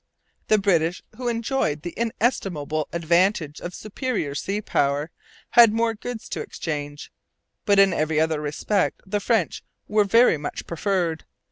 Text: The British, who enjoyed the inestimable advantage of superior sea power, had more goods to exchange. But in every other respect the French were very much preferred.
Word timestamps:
The 0.47 0.57
British, 0.57 1.03
who 1.17 1.27
enjoyed 1.27 1.83
the 1.83 1.93
inestimable 1.95 2.87
advantage 2.91 3.61
of 3.61 3.75
superior 3.75 4.33
sea 4.33 4.59
power, 4.59 5.11
had 5.51 5.71
more 5.73 5.93
goods 5.93 6.27
to 6.29 6.41
exchange. 6.41 7.11
But 7.65 7.77
in 7.77 7.93
every 7.93 8.19
other 8.19 8.41
respect 8.41 9.03
the 9.05 9.19
French 9.19 9.63
were 9.87 10.03
very 10.05 10.37
much 10.39 10.65
preferred. 10.65 11.25